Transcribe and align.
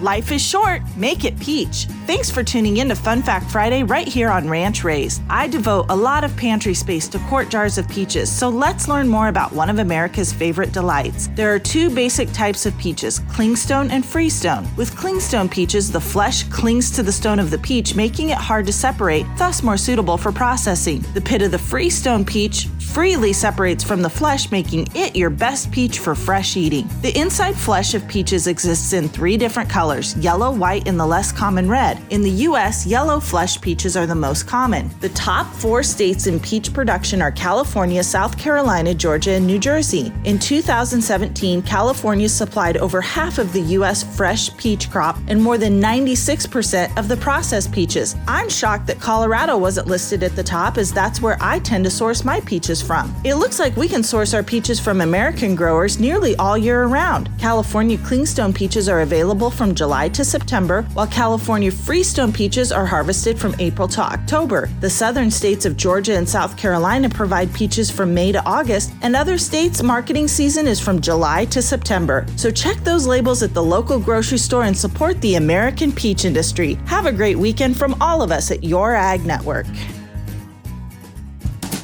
Life 0.00 0.30
is 0.30 0.40
short, 0.40 0.82
make 0.96 1.24
it 1.24 1.40
peach. 1.40 1.86
Thanks 2.06 2.30
for 2.30 2.44
tuning 2.44 2.76
in 2.76 2.88
to 2.88 2.94
Fun 2.94 3.20
Fact 3.20 3.50
Friday 3.50 3.82
right 3.82 4.06
here 4.06 4.30
on 4.30 4.48
Ranch 4.48 4.84
Raised. 4.84 5.20
I 5.28 5.48
devote 5.48 5.86
a 5.88 5.96
lot 5.96 6.22
of 6.22 6.36
pantry 6.36 6.72
space 6.72 7.08
to 7.08 7.18
quart 7.28 7.48
jars 7.48 7.78
of 7.78 7.88
peaches, 7.88 8.30
so 8.30 8.48
let's 8.48 8.86
learn 8.86 9.08
more 9.08 9.26
about 9.26 9.52
one 9.52 9.68
of 9.68 9.80
America's 9.80 10.32
favorite 10.32 10.70
delights. 10.70 11.26
There 11.34 11.52
are 11.52 11.58
two 11.58 11.90
basic 11.90 12.30
types 12.32 12.64
of 12.64 12.78
peaches 12.78 13.18
clingstone 13.18 13.90
and 13.90 14.06
freestone. 14.06 14.68
With 14.76 14.94
clingstone 14.94 15.50
peaches, 15.50 15.90
the 15.90 16.00
flesh 16.00 16.44
clings 16.44 16.92
to 16.92 17.02
the 17.02 17.10
stone 17.10 17.40
of 17.40 17.50
the 17.50 17.58
peach, 17.58 17.96
making 17.96 18.28
it 18.28 18.38
hard 18.38 18.66
to 18.66 18.72
separate, 18.72 19.26
thus 19.36 19.64
more 19.64 19.76
suitable 19.76 20.16
for 20.16 20.30
processing. 20.30 21.04
The 21.12 21.20
pit 21.20 21.42
of 21.42 21.50
the 21.50 21.58
freestone 21.58 22.24
peach 22.24 22.68
freely 22.78 23.32
separates 23.32 23.82
from 23.82 24.00
the 24.00 24.08
flesh, 24.08 24.52
making 24.52 24.86
it 24.94 25.16
your 25.16 25.28
best 25.28 25.72
peach 25.72 25.98
for 25.98 26.14
fresh 26.14 26.56
eating. 26.56 26.88
The 27.02 27.18
inside 27.18 27.56
flesh 27.56 27.94
of 27.94 28.06
peaches 28.06 28.46
exists 28.46 28.92
in 28.92 29.08
three 29.08 29.36
different 29.36 29.68
colors 29.68 29.87
yellow, 29.88 30.50
white, 30.50 30.86
and 30.86 30.98
the 31.00 31.06
less 31.06 31.32
common 31.32 31.68
red. 31.68 32.00
In 32.10 32.22
the 32.22 32.30
US, 32.48 32.86
yellow 32.86 33.20
flesh 33.20 33.60
peaches 33.60 33.96
are 33.96 34.06
the 34.06 34.14
most 34.14 34.46
common. 34.46 34.90
The 35.00 35.08
top 35.10 35.46
four 35.54 35.82
states 35.82 36.26
in 36.26 36.38
peach 36.40 36.72
production 36.72 37.22
are 37.22 37.32
California, 37.32 38.02
South 38.02 38.36
Carolina, 38.36 38.94
Georgia, 38.94 39.32
and 39.32 39.46
New 39.46 39.58
Jersey. 39.58 40.12
In 40.24 40.38
2017, 40.38 41.62
California 41.62 42.28
supplied 42.28 42.76
over 42.76 43.00
half 43.00 43.38
of 43.38 43.52
the 43.52 43.62
US 43.78 44.02
fresh 44.16 44.54
peach 44.56 44.90
crop 44.90 45.16
and 45.28 45.42
more 45.42 45.58
than 45.58 45.80
96% 45.80 46.96
of 46.98 47.08
the 47.08 47.16
processed 47.16 47.72
peaches. 47.72 48.16
I'm 48.26 48.48
shocked 48.48 48.86
that 48.88 49.00
Colorado 49.00 49.56
wasn't 49.56 49.86
listed 49.86 50.22
at 50.22 50.36
the 50.36 50.42
top, 50.42 50.76
as 50.76 50.92
that's 50.92 51.22
where 51.22 51.38
I 51.40 51.58
tend 51.60 51.84
to 51.84 51.90
source 51.90 52.24
my 52.24 52.40
peaches 52.40 52.82
from. 52.82 53.14
It 53.24 53.36
looks 53.36 53.58
like 53.58 53.76
we 53.76 53.88
can 53.88 54.02
source 54.02 54.34
our 54.34 54.42
peaches 54.42 54.78
from 54.78 55.00
American 55.00 55.54
growers 55.54 55.98
nearly 55.98 56.36
all 56.36 56.58
year 56.58 56.84
around. 56.84 57.30
California 57.38 57.96
clingstone 57.98 58.54
peaches 58.54 58.88
are 58.88 59.00
available 59.00 59.50
from 59.50 59.74
July 59.78 60.08
to 60.08 60.24
September, 60.24 60.82
while 60.94 61.06
California 61.06 61.70
freestone 61.70 62.32
peaches 62.32 62.72
are 62.72 62.84
harvested 62.84 63.38
from 63.38 63.54
April 63.60 63.86
to 63.86 64.00
October. 64.00 64.68
The 64.80 64.90
southern 64.90 65.30
states 65.30 65.64
of 65.64 65.76
Georgia 65.76 66.16
and 66.16 66.28
South 66.28 66.56
Carolina 66.56 67.08
provide 67.08 67.54
peaches 67.54 67.88
from 67.88 68.12
May 68.12 68.32
to 68.32 68.44
August, 68.44 68.92
and 69.02 69.14
other 69.14 69.38
states' 69.38 69.80
marketing 69.82 70.26
season 70.26 70.66
is 70.66 70.80
from 70.80 71.00
July 71.00 71.44
to 71.46 71.62
September. 71.62 72.26
So 72.34 72.50
check 72.50 72.76
those 72.78 73.06
labels 73.06 73.44
at 73.44 73.54
the 73.54 73.62
local 73.62 74.00
grocery 74.00 74.38
store 74.38 74.64
and 74.64 74.76
support 74.76 75.20
the 75.20 75.36
American 75.36 75.92
peach 75.92 76.24
industry. 76.24 76.74
Have 76.86 77.06
a 77.06 77.12
great 77.12 77.38
weekend 77.38 77.76
from 77.76 77.94
all 78.00 78.20
of 78.20 78.32
us 78.32 78.50
at 78.50 78.64
Your 78.64 78.96
Ag 78.96 79.24
Network. 79.24 79.66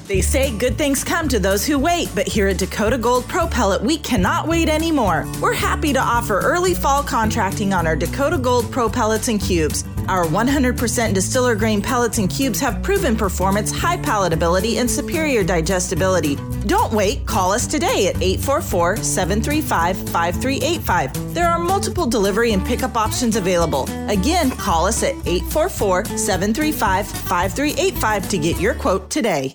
They 0.06 0.20
say 0.20 0.56
good 0.58 0.76
things 0.76 1.02
come 1.02 1.28
to 1.30 1.38
those 1.38 1.64
who 1.64 1.78
wait, 1.78 2.10
but 2.14 2.28
here 2.28 2.48
at 2.48 2.58
Dakota 2.58 2.98
Gold 2.98 3.26
Pro 3.26 3.46
Pellet, 3.46 3.80
we 3.80 3.96
cannot 3.96 4.46
wait 4.46 4.68
anymore. 4.68 5.24
We're 5.40 5.54
happy 5.54 5.94
to 5.94 5.98
offer 5.98 6.40
early 6.40 6.74
fall 6.74 7.02
contracting 7.02 7.72
on 7.72 7.86
our 7.86 7.96
Dakota 7.96 8.36
Gold 8.36 8.70
Pro 8.70 8.90
Pellets 8.90 9.28
and 9.28 9.40
Cubes. 9.40 9.84
Our 10.08 10.26
100% 10.26 11.14
distiller 11.14 11.54
grain 11.54 11.80
pellets 11.80 12.18
and 12.18 12.28
cubes 12.28 12.60
have 12.60 12.82
proven 12.82 13.16
performance, 13.16 13.70
high 13.70 13.96
palatability, 13.96 14.76
and 14.76 14.90
superior 14.90 15.42
digestibility. 15.42 16.36
Don't 16.66 16.92
wait, 16.92 17.24
call 17.24 17.52
us 17.52 17.66
today 17.66 18.08
at 18.08 18.20
844 18.20 18.98
735 18.98 19.96
5385. 20.10 21.34
There 21.34 21.48
are 21.48 21.58
multiple 21.58 22.06
delivery 22.06 22.52
and 22.52 22.64
pickup 22.66 22.96
options 22.98 23.36
available. 23.36 23.88
Again, 24.10 24.50
call 24.50 24.86
us 24.86 25.02
at 25.02 25.14
844 25.26 26.04
735 26.04 27.06
5385 27.06 28.28
to 28.28 28.38
get 28.38 28.60
your 28.60 28.74
quote 28.74 29.08
today. 29.08 29.50